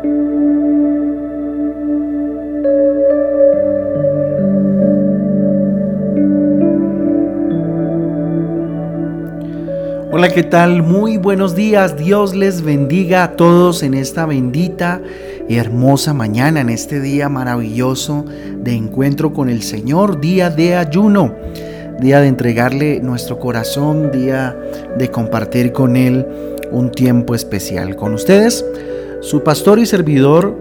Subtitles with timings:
[0.00, 0.12] Hola,
[10.32, 10.84] ¿qué tal?
[10.84, 11.96] Muy buenos días.
[11.96, 15.00] Dios les bendiga a todos en esta bendita
[15.48, 18.24] y hermosa mañana, en este día maravilloso
[18.56, 21.34] de encuentro con el Señor, día de ayuno,
[21.98, 24.56] día de entregarle nuestro corazón, día
[24.96, 26.24] de compartir con Él
[26.70, 27.96] un tiempo especial.
[27.96, 28.64] Con ustedes,
[29.28, 30.56] su pastor y servidor,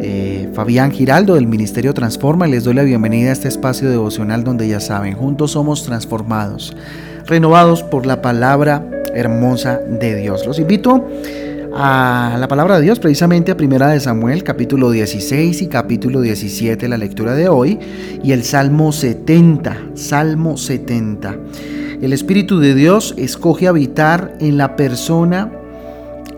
[0.00, 4.66] eh, Fabián Giraldo del Ministerio Transforma, les doy la bienvenida a este espacio devocional donde
[4.66, 6.76] ya saben, juntos somos transformados
[7.26, 10.44] renovados por la palabra hermosa de Dios.
[10.44, 11.06] Los invito
[11.72, 16.88] a la palabra de Dios, precisamente a Primera de Samuel, capítulo 16 y capítulo 17,
[16.88, 17.78] la lectura de hoy,
[18.24, 21.36] y el Salmo 70, Salmo 70.
[22.02, 25.52] El Espíritu de Dios escoge habitar en la persona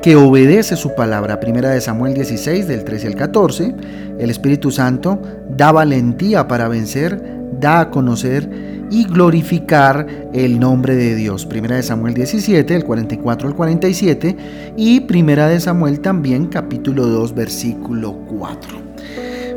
[0.02, 1.38] que obedece su palabra.
[1.38, 3.74] Primera de Samuel 16, del 13 al 14.
[4.18, 7.22] El Espíritu Santo da valentía para vencer,
[7.60, 8.50] da a conocer
[8.90, 11.46] y glorificar el nombre de Dios.
[11.46, 14.36] Primera de Samuel 17, el 44 al 47
[14.76, 18.82] y Primera de Samuel también capítulo 2 versículo 4.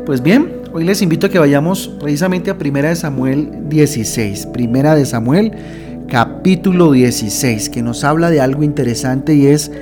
[0.06, 4.46] Pues bien, hoy les invito a que vayamos precisamente a Primera de Samuel 16.
[4.46, 5.52] Primera de Samuel
[6.08, 9.72] capítulo 16 que nos habla de algo interesante y es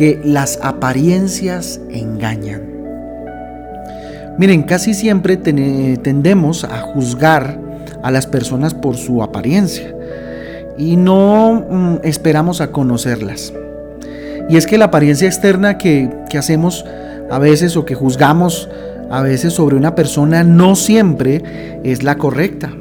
[0.00, 2.62] que las apariencias engañan.
[4.38, 7.60] Miren, casi siempre tendemos a juzgar
[8.02, 9.94] a las personas por su apariencia
[10.78, 13.52] y no mm, esperamos a conocerlas.
[14.48, 16.86] Y es que la apariencia externa que, que hacemos
[17.30, 18.70] a veces o que juzgamos
[19.10, 21.42] a veces sobre una persona no siempre
[21.84, 22.72] es la correcta.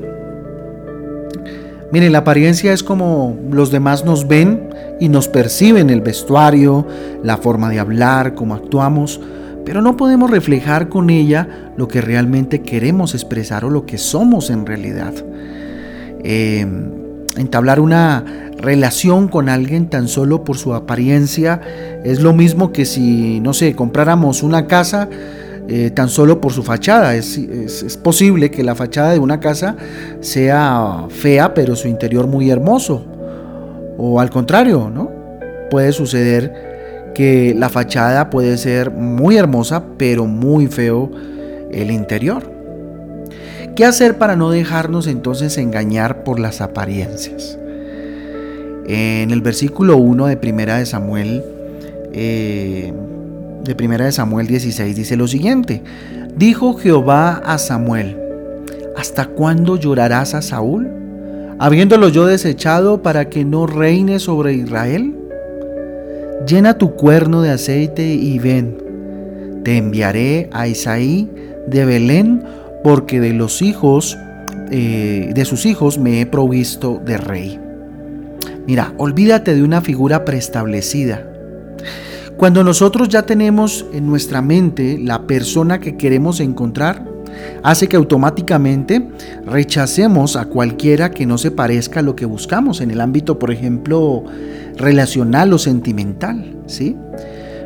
[1.92, 6.86] Miren, la apariencia es como los demás nos ven y nos perciben el vestuario,
[7.24, 9.20] la forma de hablar, cómo actuamos,
[9.66, 14.52] pero no podemos reflejar con ella lo que realmente queremos expresar o lo que somos
[14.52, 15.14] en realidad.
[16.24, 16.68] Eh,
[17.38, 18.24] entablar una
[18.58, 21.62] relación con alguien tan solo por su apariencia
[22.04, 25.10] es lo mismo que si, no sé, compráramos una casa
[25.72, 27.16] eh, tan solo por su fachada.
[27.16, 29.76] Es, es, posible que la fachada de una casa
[30.20, 33.06] sea fea, pero su interior muy hermoso.
[33.98, 35.12] O al contrario, ¿no?
[35.70, 41.12] Puede suceder que la fachada puede ser muy hermosa, pero muy feo
[41.72, 42.52] el interior.
[43.76, 47.60] ¿Qué hacer para no dejarnos entonces engañar por las apariencias?
[48.88, 51.44] En el versículo 1 de Primera de Samuel,
[52.12, 52.92] eh,
[53.64, 55.84] de Primera de Samuel 16 dice lo siguiente:
[56.36, 58.18] Dijo Jehová a Samuel:
[58.98, 60.88] ¿Hasta cuándo llorarás a Saúl,
[61.60, 65.16] habiéndolo yo desechado para que no reine sobre Israel?
[66.48, 68.78] Llena tu cuerno de aceite y ven.
[69.64, 71.30] Te enviaré a Isaí
[71.68, 72.44] de Belén,
[72.84, 74.18] porque de los hijos,
[74.72, 77.60] eh, de sus hijos me he provisto de rey.
[78.66, 81.29] Mira, olvídate de una figura preestablecida.
[82.40, 87.04] Cuando nosotros ya tenemos en nuestra mente la persona que queremos encontrar,
[87.64, 89.10] hace que automáticamente
[89.46, 93.52] rechacemos a cualquiera que no se parezca a lo que buscamos en el ámbito, por
[93.52, 94.24] ejemplo,
[94.78, 96.96] relacional o sentimental, ¿sí?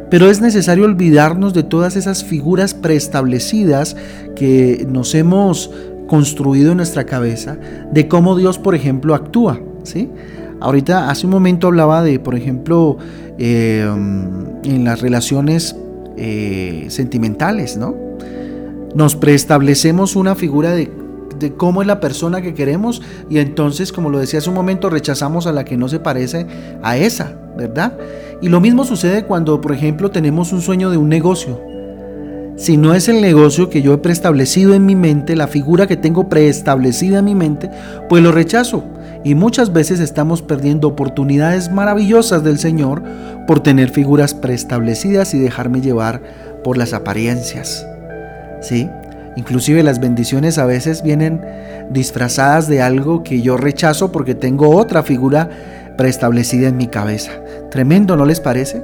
[0.09, 3.95] Pero es necesario olvidarnos de todas esas figuras preestablecidas
[4.35, 5.69] que nos hemos
[6.07, 7.57] construido en nuestra cabeza,
[7.91, 10.09] de cómo Dios, por ejemplo, actúa, ¿sí?
[10.63, 12.97] Ahorita, hace un momento hablaba de, por ejemplo,
[13.37, 15.75] eh, en las relaciones
[16.17, 17.95] eh, sentimentales, ¿no?
[18.95, 20.91] nos preestablecemos una figura de,
[21.57, 25.45] cómo es la persona que queremos y entonces, como lo decía hace un momento, rechazamos
[25.45, 26.47] a la que no se parece
[26.81, 27.97] a esa, ¿verdad?
[28.41, 31.59] Y lo mismo sucede cuando, por ejemplo, tenemos un sueño de un negocio.
[32.55, 35.97] Si no es el negocio que yo he preestablecido en mi mente, la figura que
[35.97, 37.69] tengo preestablecida en mi mente,
[38.07, 38.83] pues lo rechazo.
[39.23, 43.01] Y muchas veces estamos perdiendo oportunidades maravillosas del Señor
[43.47, 46.21] por tener figuras preestablecidas y dejarme llevar
[46.63, 47.85] por las apariencias.
[48.61, 48.89] ¿sí?
[49.35, 51.41] Inclusive las bendiciones a veces vienen
[51.89, 55.49] disfrazadas de algo que yo rechazo porque tengo otra figura
[55.97, 57.31] preestablecida en mi cabeza.
[57.71, 58.83] Tremendo, ¿no les parece?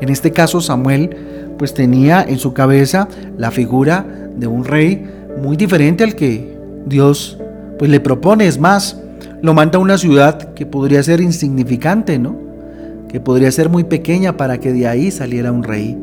[0.00, 3.06] En este caso Samuel pues tenía en su cabeza
[3.36, 4.04] la figura
[4.36, 5.06] de un rey
[5.42, 7.38] muy diferente al que Dios
[7.78, 8.46] pues le propone.
[8.46, 8.96] Es más,
[9.42, 12.36] lo manda una ciudad que podría ser insignificante, ¿no?
[13.08, 15.98] Que podría ser muy pequeña para que de ahí saliera un rey.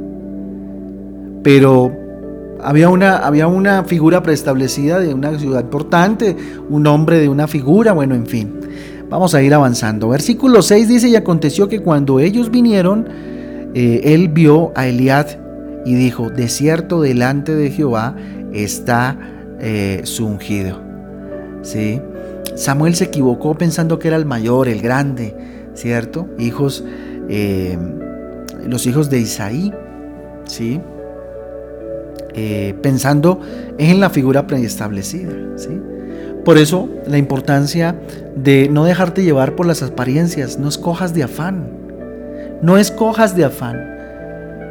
[1.44, 1.92] Pero
[2.62, 6.36] había una, había una figura preestablecida de una ciudad importante,
[6.70, 8.54] un nombre de una figura, bueno, en fin.
[9.10, 10.10] Vamos a ir avanzando.
[10.10, 13.08] Versículo 6 dice, y aconteció que cuando ellos vinieron,
[13.74, 15.28] eh, él vio a Eliad,
[15.86, 18.16] y dijo, de cierto delante de Jehová
[18.52, 19.18] está
[19.62, 20.82] eh, su ungido.
[21.62, 22.02] ¿Sí?
[22.58, 25.36] Samuel se equivocó pensando que era el mayor, el grande,
[25.76, 26.28] ¿cierto?
[26.40, 26.84] Hijos,
[27.30, 27.78] eh,
[28.68, 29.72] los hijos de Isaí,
[30.46, 30.82] ¿sí?
[32.34, 33.40] Eh, pensando
[33.78, 35.80] en la figura preestablecida, ¿sí?
[36.44, 37.96] Por eso la importancia
[38.36, 41.70] de no dejarte llevar por las apariencias, no escojas de afán,
[42.64, 43.80] no escojas de afán.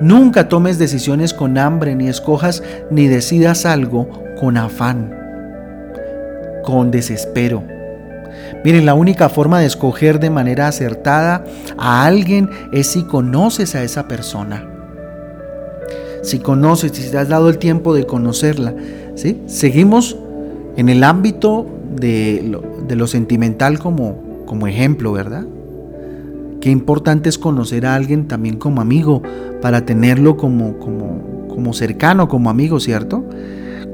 [0.01, 4.09] Nunca tomes decisiones con hambre, ni escojas ni decidas algo
[4.41, 5.15] con afán,
[6.65, 7.76] con desespero.
[8.67, 11.45] Miren, la única forma de escoger de manera acertada
[11.79, 14.67] a alguien es si conoces a esa persona.
[16.25, 18.75] Si conoces, si te has dado el tiempo de conocerla.
[19.15, 19.41] ¿sí?
[19.47, 20.17] Seguimos
[20.77, 21.65] en el ámbito
[21.95, 22.59] de
[22.91, 25.45] lo, sentimental como, como ejemplo, ¿verdad?
[26.61, 29.23] Qué importante es conocer a alguien también como amigo,
[29.63, 33.23] para tenerlo como, como, como cercano, como amigo, ¿cierto?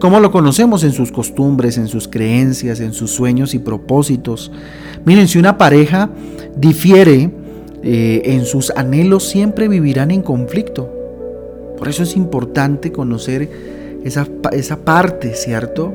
[0.03, 0.83] ¿Cómo lo conocemos?
[0.83, 4.51] En sus costumbres, en sus creencias, en sus sueños y propósitos.
[5.05, 6.11] Miren, si una pareja
[6.57, 7.31] difiere
[7.85, 10.93] eh, en sus anhelos, siempre vivirán en conflicto.
[11.79, 13.49] Por eso es importante conocer
[14.03, 15.95] esa, esa parte, ¿cierto?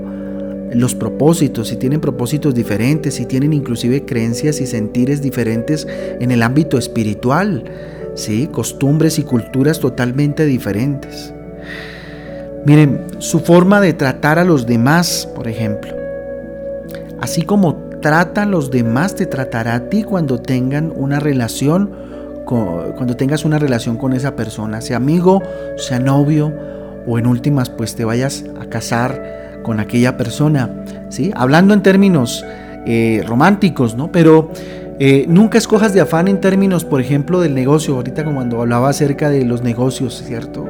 [0.73, 5.85] los propósitos, si tienen propósitos diferentes, si tienen inclusive creencias y sentires diferentes
[6.21, 7.65] en el ámbito espiritual,
[8.15, 8.47] ¿sí?
[8.53, 11.33] costumbres y culturas totalmente diferentes.
[12.67, 15.93] Miren, su forma de tratar a los demás, por ejemplo.
[17.21, 21.89] Así como tratan los demás, te tratará a ti cuando tengan una relación,
[22.43, 25.41] cuando tengas una relación con esa persona, sea amigo,
[25.77, 26.51] sea novio,
[27.07, 30.69] o en últimas, pues te vayas a casar con aquella persona,
[31.07, 31.31] ¿sí?
[31.37, 32.43] Hablando en términos
[32.85, 34.11] eh, románticos, ¿no?
[34.11, 34.51] Pero
[34.99, 38.89] eh, nunca escojas de afán en términos, por ejemplo, del negocio, ahorita como cuando hablaba
[38.89, 40.69] acerca de los negocios, ¿cierto?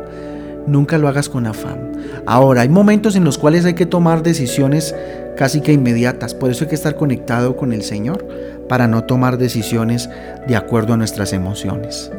[0.68, 1.94] Nunca lo hagas con afán.
[2.26, 4.94] Ahora, hay momentos en los cuales hay que tomar decisiones
[5.38, 8.28] casi que inmediatas, por eso hay que estar conectado con el Señor
[8.68, 10.10] para no tomar decisiones
[10.48, 12.12] de acuerdo a nuestras emociones,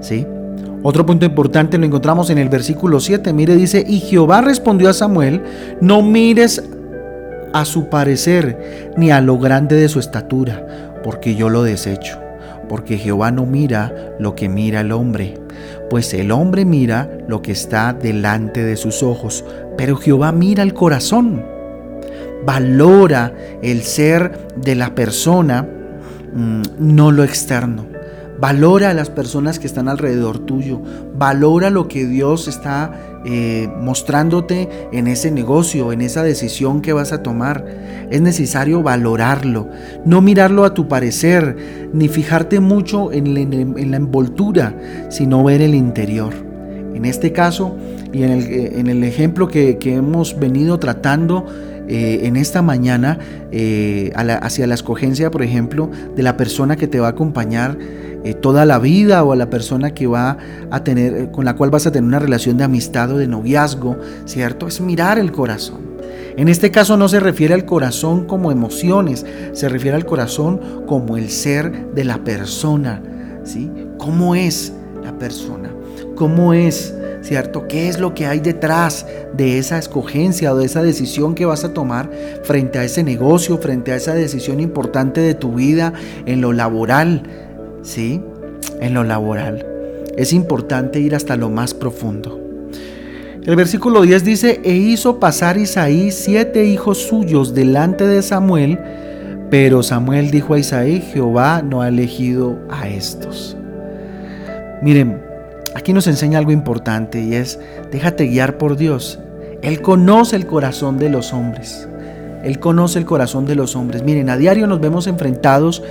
[0.00, 0.26] ¿sí?
[0.82, 3.32] Otro punto importante lo encontramos en el versículo 7.
[3.32, 5.42] Mire, dice, y Jehová respondió a Samuel,
[5.80, 6.62] no mires
[7.52, 12.27] a su parecer ni a lo grande de su estatura, porque yo lo desecho.
[12.68, 15.34] Porque Jehová no mira lo que mira el hombre,
[15.90, 19.44] pues el hombre mira lo que está delante de sus ojos,
[19.76, 21.44] pero Jehová mira el corazón.
[22.44, 25.66] Valora el ser de la persona,
[26.32, 27.86] mm, no lo externo.
[28.40, 30.80] Valora a las personas que están alrededor tuyo.
[31.16, 32.92] Valora lo que Dios está
[33.24, 37.64] eh, mostrándote en ese negocio, en esa decisión que vas a tomar.
[38.10, 39.68] Es necesario valorarlo.
[40.04, 41.56] No mirarlo a tu parecer,
[41.92, 43.34] ni fijarte mucho en,
[43.90, 44.74] la envoltura,
[45.08, 46.32] sino ver el interior.
[46.94, 47.76] En este caso,
[48.12, 48.30] y en
[48.88, 51.46] el, eh, ejemplo que, hemos venido tratando,
[51.88, 53.18] eh, en esta mañana
[54.42, 57.78] hacia la escogencia, por ejemplo, de la persona que te va a acompañar
[58.24, 60.38] eh, toda la vida o a la persona que va
[60.70, 63.28] a tener, eh, con la cual vas a tener una relación de amistad o de
[63.28, 64.66] noviazgo, ¿cierto?
[64.66, 65.88] Es mirar el corazón.
[66.36, 71.16] En este caso no se refiere al corazón como emociones, se refiere al corazón como
[71.16, 73.02] el ser de la persona,
[73.44, 73.70] ¿sí?
[73.98, 74.72] ¿Cómo es
[75.02, 75.70] la persona?
[76.14, 77.66] ¿Cómo es, cierto?
[77.66, 79.06] ¿Qué es lo que hay detrás
[79.36, 82.10] de esa escogencia o de esa decisión que vas a tomar
[82.44, 85.92] frente a ese negocio, frente a esa decisión importante de tu vida
[86.26, 87.22] en lo laboral,
[87.88, 88.20] ¿sí?
[88.80, 89.66] En lo laboral.
[90.16, 92.40] Es importante ir hasta lo más profundo.
[93.44, 98.78] El versículo 10 dice, e hizo pasar Isaí siete hijos suyos delante de Samuel,
[99.50, 103.56] pero Samuel dijo a Isaí, Jehová no ha elegido a estos.
[104.82, 105.22] Miren,
[105.74, 107.58] aquí nos enseña algo importante y es,
[107.90, 109.18] déjate guiar por Dios.
[109.62, 111.88] Él conoce el corazón de los hombres.
[112.44, 114.02] Él conoce el corazón de los hombres.
[114.02, 115.82] Miren, a diario nos vemos enfrentados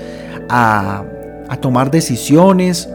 [0.47, 1.03] a
[1.49, 2.89] a tomar decisiones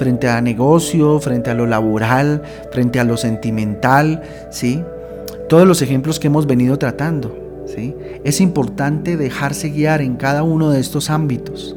[0.00, 2.42] frente a negocio, frente a lo laboral,
[2.72, 4.82] frente a lo sentimental, ¿sí?
[5.46, 7.94] Todos los ejemplos que hemos venido tratando, ¿sí?
[8.24, 11.76] Es importante dejarse guiar en cada uno de estos ámbitos.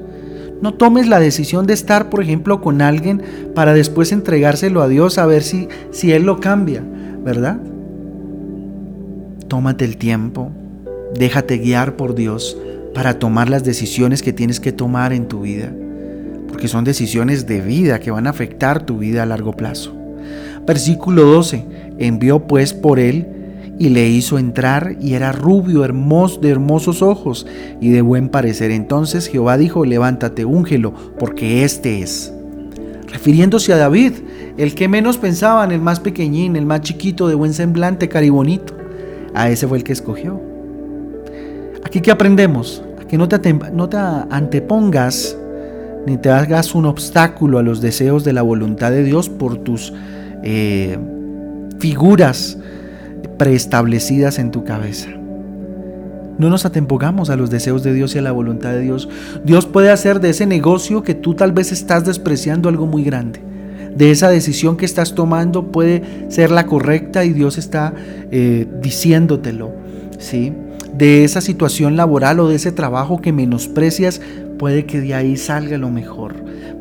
[0.61, 3.21] No tomes la decisión de estar, por ejemplo, con alguien
[3.53, 6.81] para después entregárselo a Dios a ver si, si Él lo cambia,
[7.25, 7.57] ¿verdad?
[9.49, 10.49] Tómate el tiempo,
[11.13, 12.57] déjate guiar por Dios
[12.93, 15.73] para tomar las decisiones que tienes que tomar en tu vida
[16.53, 19.91] porque son decisiones de vida que van a afectar tu vida a largo plazo.
[20.67, 21.65] Versículo 12.
[21.97, 23.25] Envió pues por él
[23.79, 27.47] y le hizo entrar y era rubio, hermoso, de hermosos ojos
[27.81, 28.69] y de buen parecer.
[28.69, 32.31] Entonces Jehová dijo, levántate, úngelo, porque este es.
[33.11, 34.13] Refiriéndose a David,
[34.55, 38.75] el que menos pensaban, el más pequeñín, el más chiquito, de buen semblante, caribonito.
[39.33, 40.39] A ese fue el que escogió.
[41.83, 45.35] Aquí que aprendemos, a que no te, no te antepongas
[46.05, 49.93] ni te hagas un obstáculo a los deseos de la voluntad de Dios por tus
[50.43, 50.97] eh,
[51.79, 52.57] figuras
[53.37, 55.09] preestablecidas en tu cabeza.
[56.37, 59.07] No nos atempongamos a los deseos de Dios y a la voluntad de Dios.
[59.43, 63.39] Dios puede hacer de ese negocio que tú tal vez estás despreciando algo muy grande.
[63.95, 67.93] De esa decisión que estás tomando puede ser la correcta y Dios está
[68.31, 69.71] eh, diciéndotelo.
[70.17, 70.53] ¿sí?
[70.97, 74.21] De esa situación laboral o de ese trabajo que menosprecias,
[74.59, 76.35] puede que de ahí salga lo mejor.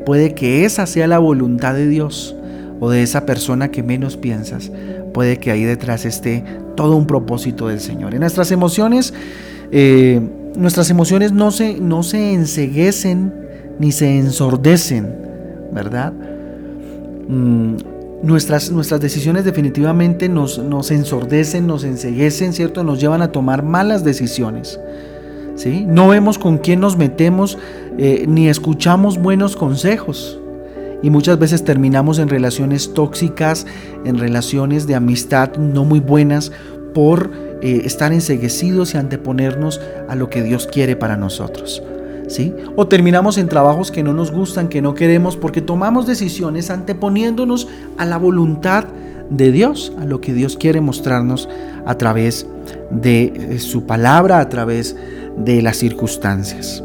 [0.05, 2.35] Puede que esa sea la voluntad de Dios
[2.79, 4.71] o de esa persona que menos piensas.
[5.13, 6.43] Puede que ahí detrás esté
[6.75, 8.13] todo un propósito del Señor.
[8.13, 9.13] En nuestras emociones,
[9.71, 10.21] eh,
[10.55, 13.33] nuestras emociones no se, no se enseguecen
[13.79, 15.15] ni se ensordecen,
[15.71, 16.13] ¿verdad?
[17.27, 17.75] Mm,
[18.23, 22.83] nuestras, nuestras decisiones definitivamente nos, nos ensordecen, nos enseguecen, ¿cierto?
[22.83, 24.79] Nos llevan a tomar malas decisiones.
[25.55, 25.85] ¿sí?
[25.87, 27.57] No vemos con quién nos metemos
[27.97, 30.39] eh, ni escuchamos buenos consejos.
[31.03, 33.67] Y muchas veces terminamos en relaciones tóxicas,
[34.05, 36.53] en relaciones de amistad no muy buenas
[36.93, 37.29] por
[37.61, 41.83] eh, estar enseguecidos y anteponernos a lo que Dios quiere para nosotros.
[42.27, 42.53] ¿Sí?
[42.75, 47.67] O terminamos en trabajos que no nos gustan, que no queremos, porque tomamos decisiones anteponiéndonos
[47.97, 48.85] a la voluntad
[49.29, 51.49] de Dios, a lo que Dios quiere mostrarnos
[51.85, 52.47] a través
[52.91, 54.95] de eh, su palabra, a través
[55.37, 56.83] de las circunstancias.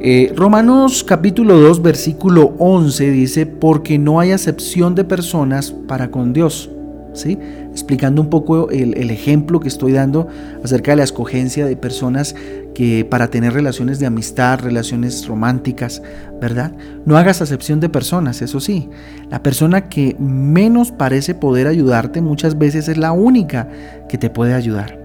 [0.00, 6.32] Eh, Romanos capítulo 2 versículo 11 dice, porque no hay acepción de personas para con
[6.32, 6.70] Dios.
[7.14, 7.36] ¿Sí?
[7.72, 10.28] Explicando un poco el, el, ejemplo que estoy dando
[10.62, 12.36] acerca de la escogencia de personas
[12.78, 16.00] que para tener relaciones de amistad, relaciones románticas,
[16.40, 16.70] ¿verdad?
[17.04, 18.88] No hagas acepción de personas, eso sí.
[19.30, 23.66] La persona que menos parece poder ayudarte muchas veces es la única
[24.08, 24.96] que te puede ayudar.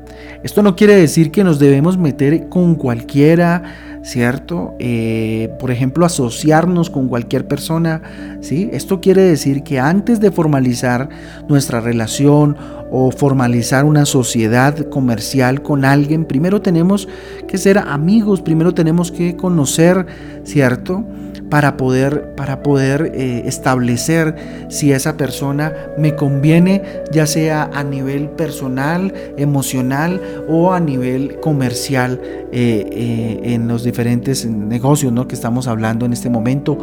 [0.43, 3.63] Esto no quiere decir que nos debemos meter con cualquiera,
[4.03, 4.75] ¿cierto?
[4.79, 8.01] Eh, por ejemplo, asociarnos con cualquier persona,
[8.41, 8.69] ¿sí?
[8.73, 11.09] Esto quiere decir que antes de formalizar
[11.47, 12.57] nuestra relación
[12.91, 17.07] o formalizar una sociedad comercial con alguien, primero tenemos
[17.47, 20.05] que ser amigos, primero tenemos que conocer,
[20.43, 21.05] ¿cierto?
[21.53, 24.35] Para poder, para poder eh, establecer
[24.69, 26.81] si esa persona me conviene,
[27.11, 30.19] ya sea a nivel personal, emocional
[30.49, 32.19] o a nivel comercial
[32.51, 35.27] eh, eh, en los diferentes negocios ¿no?
[35.27, 36.75] que estamos hablando en este momento.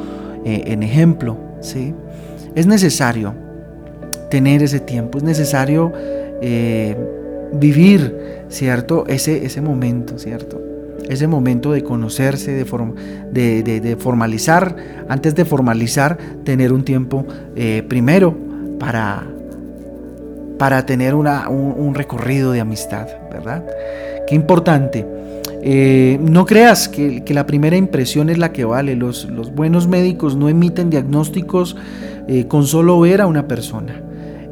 [0.45, 1.93] en ejemplo, ¿sí?
[2.55, 3.35] es necesario
[4.31, 5.93] tener ese tiempo, es necesario
[7.53, 9.05] vivir, ¿cierto?
[9.09, 10.70] Ese, ese momento, ¿cierto?
[11.11, 14.77] Ese momento de conocerse, de, de, formalizar,
[15.09, 17.27] antes de formalizar, tener un tiempo
[17.57, 18.37] eh, primero
[18.79, 19.27] para,
[20.57, 23.65] para tener una, un, recorrido de amistad, ¿verdad?
[24.29, 25.05] Qué importante.
[25.63, 28.95] Eh, no creas que, la primera impresión es la que vale.
[28.95, 31.77] Los, los buenos médicos no emiten diagnósticos
[32.29, 34.01] eh, con solo ver a una persona.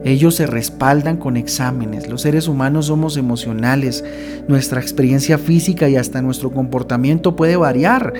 [0.04, 2.08] Ellos se respaldan con exámenes.
[2.08, 4.04] Los seres humanos somos emocionales.
[4.46, 8.12] Nuestra experiencia física y hasta nuestro comportamiento puede variar,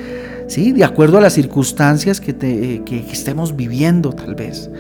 [0.49, 0.73] ¿sí?
[0.73, 4.70] De acuerdo a las circunstancias que, te, estemos viviendo, tal vez.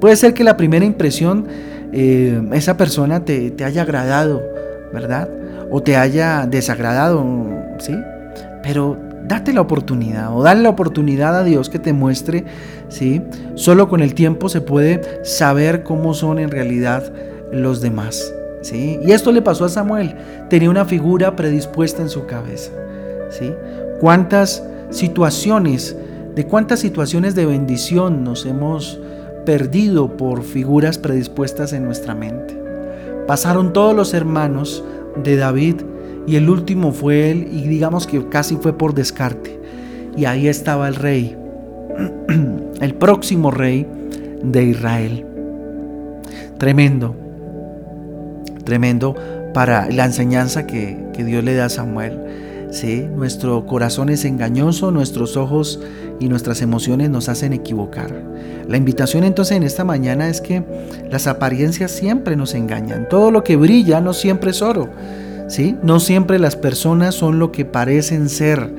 [0.00, 1.46] Puede ser que la primera impresión,
[1.92, 4.42] eh, esa persona te, te haya agradado,
[4.92, 5.28] ¿verdad?
[5.70, 7.24] O te haya desagradado,
[7.78, 7.94] ¿sí?
[8.62, 12.44] Pero date la oportunidad o dale la oportunidad a Dios que te muestre,
[12.88, 13.22] ¿sí?
[13.54, 17.12] Solo con el tiempo se puede saber cómo son en realidad
[17.52, 18.32] los demás,
[18.62, 18.98] ¿sí?
[19.04, 20.16] Y esto le pasó a Samuel,
[20.48, 22.72] tenía una figura predispuesta en su cabeza,
[23.30, 23.52] ¿sí?
[24.00, 25.94] ¿Cuántas situaciones,
[26.34, 28.98] de cuántas situaciones de bendición nos hemos
[29.44, 32.56] perdido por figuras predispuestas en nuestra mente?
[33.26, 34.82] Pasaron todos los hermanos
[35.22, 35.76] de David
[36.28, 39.58] y el último fue él y digamos que casi fue por descarte.
[40.14, 41.34] Y ahí estaba el rey,
[42.80, 43.86] el próximo rey
[44.42, 45.24] de Israel.
[46.58, 47.16] Tremendo,
[48.64, 49.14] tremendo
[49.54, 52.20] para la enseñanza que, Dios le da a Samuel.
[52.70, 53.06] ¿sí?
[53.16, 55.80] Nuestro corazón es engañoso, nuestros ojos
[56.20, 58.12] y nuestras emociones nos hacen equivocar.
[58.68, 60.62] La invitación entonces en esta mañana es que
[61.10, 63.08] las apariencias siempre nos engañan.
[63.08, 64.90] Todo lo que brilla no siempre es oro.
[65.82, 68.70] No siempre las personas son lo que parecen ser.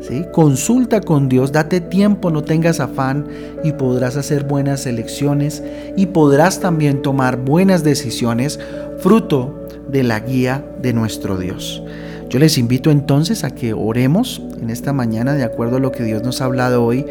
[0.00, 0.24] ¿sí?
[0.32, 3.26] Consulta con Dios, date tiempo, no tengas afán
[3.62, 5.62] y podrás hacer buenas elecciones
[5.96, 8.58] y podrás también tomar buenas decisiones
[8.98, 11.82] fruto de la guía de nuestro Dios.
[12.28, 16.02] Yo les invito entonces a que oremos en esta mañana de acuerdo a lo que
[16.02, 17.06] Dios nos ha hablado hoy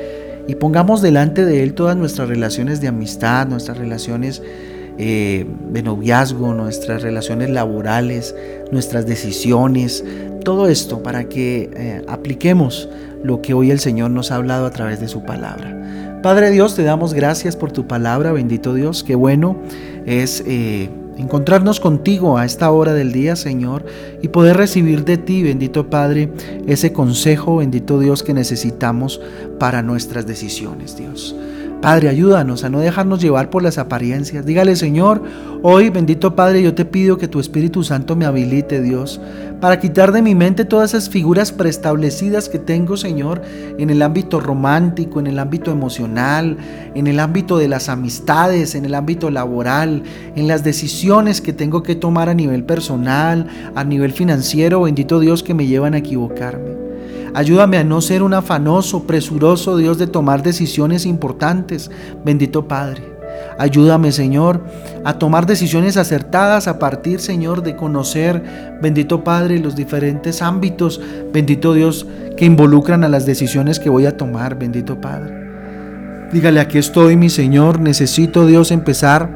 [0.48, 4.44] y pongamos delante de Él todas nuestras relaciones de amistad, nuestras relaciones
[4.98, 8.36] eh, de noviazgo, nuestras relaciones laborales,
[8.72, 10.04] nuestras decisiones,
[10.44, 12.90] todo esto para que eh, apliquemos
[13.24, 16.20] lo que hoy el Señor nos ha hablado a través de su palabra.
[16.22, 19.58] Padre Dios, te damos gracias por tu palabra, bendito Dios, qué bueno
[20.06, 23.86] es eh, encontrarnos contigo a esta hora del día, Señor,
[24.22, 26.32] y poder recibir de ti, bendito Padre,
[26.68, 29.22] ese consejo, bendito Dios, que necesitamos
[29.60, 31.36] para nuestras decisiones, Dios.
[31.86, 34.44] Padre, ayúdanos a no dejarnos llevar por las apariencias.
[34.44, 35.22] Dígale, Señor,
[35.62, 39.22] hoy, bendito Padre, yo te pido que tu Espíritu Santo me habilite, Dios,
[39.62, 43.44] para quitar de mi mente todas esas figuras preestablecidas que tengo, Señor,
[43.78, 46.58] en el ámbito romántico, en el ámbito emocional,
[46.96, 50.02] en el ámbito de las amistades, en el ámbito laboral,
[50.36, 55.44] en las decisiones que tengo que tomar a nivel personal, a nivel financiero, bendito Dios,
[55.44, 56.85] que me llevan a equivocarme.
[57.36, 61.92] Ayúdame a no ser un afanoso, presuroso Dios de tomar decisiones importantes,
[62.24, 63.04] bendito Padre.
[63.58, 64.62] Ayúdame, Señor,
[65.04, 71.02] a tomar decisiones acertadas a partir, Señor, de conocer, bendito Padre, los diferentes ámbitos,
[71.34, 75.34] bendito Dios, que involucran a las decisiones que voy a tomar, bendito Padre.
[76.32, 79.30] Dígale, aquí estoy, mi Señor, necesito, Dios, empezar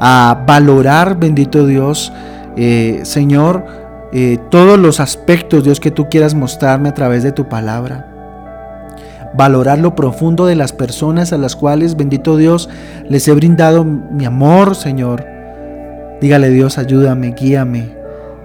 [0.00, 2.12] a valorar, bendito Dios,
[2.56, 7.48] eh, Señor, eh, todos los aspectos, Dios, que tú quieras mostrarme a través de tu
[7.48, 8.06] palabra.
[9.34, 12.68] Valorar lo profundo de las personas a las cuales, bendito Dios,
[13.08, 15.24] les he brindado mi amor, Señor.
[16.20, 18.00] Dígale Dios, ayúdame, guíame.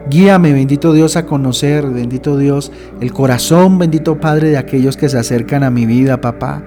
[0.07, 5.17] Guíame, bendito Dios, a conocer, bendito Dios, el corazón, bendito Padre, de aquellos que se
[5.17, 6.61] acercan a mi vida, papá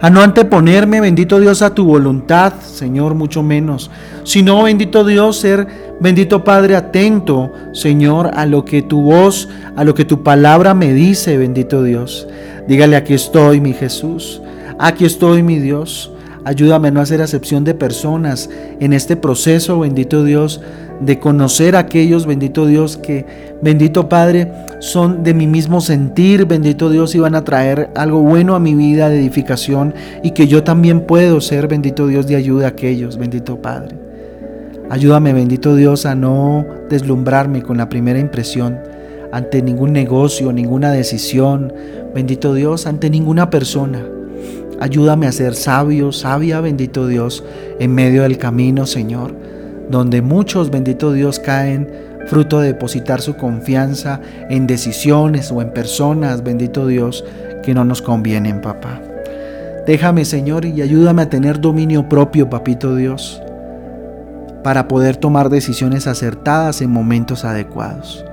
[0.00, 3.90] a no anteponerme, bendito Dios, a tu voluntad, Señor, mucho menos,
[4.24, 5.66] sino, bendito Dios, ser,
[6.00, 10.92] bendito Padre, atento, Señor, a lo que tu voz, a lo que tu palabra me
[10.92, 12.28] dice, bendito Dios.
[12.66, 14.42] Dígale, aquí estoy, mi Jesús,
[14.78, 16.12] aquí estoy, mi Dios.
[16.44, 18.48] Ayúdame a no hacer acepción de personas
[18.80, 20.62] en este proceso, bendito Dios,
[21.00, 23.26] de conocer a aquellos, bendito Dios, que,
[23.60, 28.54] bendito Padre, son de mi mismo sentir, bendito Dios, y van a traer algo bueno
[28.54, 32.66] a mi vida de edificación y que yo también puedo ser, bendito Dios, de ayuda
[32.66, 34.07] a aquellos, bendito Padre.
[34.90, 38.78] Ayúdame, bendito Dios, a no deslumbrarme con la primera impresión
[39.32, 41.72] ante ningún negocio, ninguna decisión,
[42.14, 44.02] bendito Dios, ante ninguna persona.
[44.80, 47.44] Ayúdame a ser sabio, sabia, bendito Dios,
[47.78, 49.34] en medio del camino, Señor
[49.90, 51.88] donde muchos, bendito Dios, caen
[52.26, 54.20] fruto de depositar su confianza
[54.50, 57.24] en decisiones o en personas, bendito Dios,
[57.62, 59.00] que no nos convienen, papá.
[59.86, 63.40] Déjame, Señor, y ayúdame a tener dominio propio, papito Dios,
[64.62, 68.24] para poder tomar decisiones acertadas en momentos adecuados.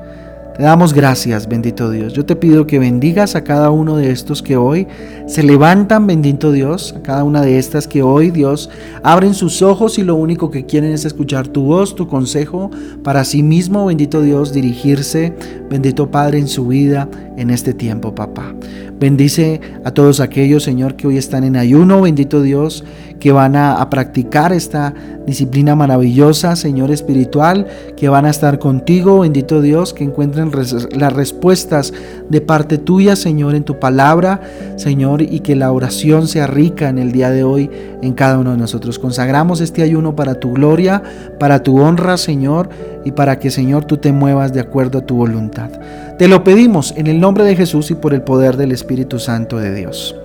[0.56, 2.14] Te damos gracias, bendito Dios.
[2.14, 4.88] Yo te pido que bendigas a cada uno de estos que hoy
[5.28, 8.70] se levantan, bendito Dios, a cada una de estas que hoy, Dios,
[9.04, 12.72] abren sus ojos y lo único que quieren es escuchar tu voz, tu consejo,
[13.04, 15.36] para sí mismo, bendito Dios, dirigirse,
[15.70, 18.54] bendito Padre, en su vida en este tiempo, papá.
[18.98, 22.86] Bendice a todos aquellos, Señor, que hoy están en ayuno, bendito Dios,
[23.20, 24.94] que van a, practicar esta
[25.26, 27.68] disciplina maravillosa, Señor espiritual,
[27.98, 31.94] que van a estar contigo, bendito Dios, que encuentren las respuestas
[32.30, 34.42] de parte tuya, Señor, en tu palabra,
[34.78, 37.70] Señor, y que la oración sea rica en el día de hoy
[38.02, 38.98] en cada uno de nosotros.
[38.98, 41.04] Consagramos este ayuno para tu gloria,
[41.40, 42.70] para tu honra, Señor,
[43.04, 45.70] y para que, Señor, tú te muevas de acuerdo a tu voluntad.
[46.18, 49.58] Te lo pedimos en el nombre de Jesús y por el poder del Espíritu Santo
[49.58, 50.16] de Dios.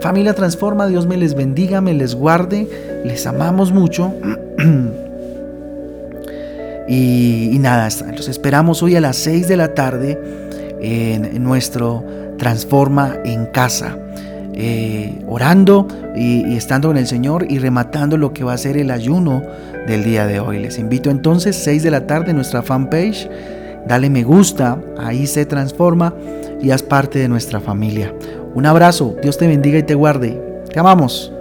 [0.00, 2.68] Familia Transforma, Dios me les bendiga, me les guarde,
[3.04, 4.14] les amamos mucho.
[6.88, 10.16] y, nada, los esperamos hoy a las 6 de la tarde
[10.80, 12.04] en, nuestro
[12.38, 13.98] Transforma en casa.
[14.54, 18.92] Eh, orando y, estando con el Señor y rematando lo que va a ser el
[18.92, 19.42] ayuno
[19.88, 20.60] del día de hoy.
[20.60, 23.28] Les invito entonces 6 de la tarde en nuestra fanpage.
[23.86, 26.14] Dale me gusta, ahí se transforma
[26.60, 28.14] y haz parte de nuestra familia.
[28.54, 30.40] Un abrazo, Dios te bendiga y te guarde.
[30.72, 31.31] Te amamos.